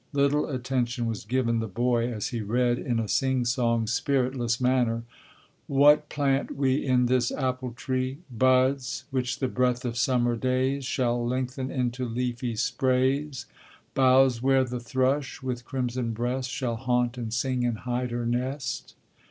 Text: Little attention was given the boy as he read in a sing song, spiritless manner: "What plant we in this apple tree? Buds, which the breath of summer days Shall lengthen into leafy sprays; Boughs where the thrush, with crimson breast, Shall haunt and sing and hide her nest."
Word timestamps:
Little 0.13 0.47
attention 0.49 1.05
was 1.05 1.25
given 1.25 1.59
the 1.59 1.67
boy 1.67 2.11
as 2.11 2.29
he 2.29 2.41
read 2.41 2.79
in 2.79 2.99
a 2.99 3.07
sing 3.07 3.45
song, 3.45 3.85
spiritless 3.85 4.59
manner: 4.59 5.03
"What 5.67 6.09
plant 6.09 6.55
we 6.55 6.83
in 6.83 7.05
this 7.05 7.31
apple 7.31 7.73
tree? 7.73 8.17
Buds, 8.35 9.03
which 9.11 9.37
the 9.37 9.47
breath 9.47 9.85
of 9.85 9.95
summer 9.99 10.35
days 10.35 10.85
Shall 10.85 11.23
lengthen 11.23 11.69
into 11.69 12.03
leafy 12.05 12.55
sprays; 12.55 13.45
Boughs 13.93 14.41
where 14.41 14.63
the 14.63 14.79
thrush, 14.79 15.43
with 15.43 15.65
crimson 15.65 16.13
breast, 16.13 16.49
Shall 16.49 16.77
haunt 16.77 17.15
and 17.15 17.31
sing 17.31 17.63
and 17.63 17.77
hide 17.77 18.09
her 18.09 18.25
nest." 18.25 18.95